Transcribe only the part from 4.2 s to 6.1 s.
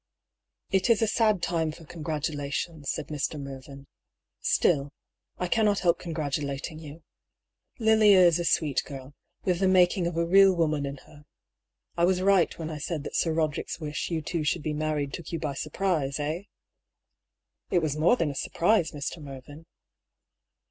"still, I cannot help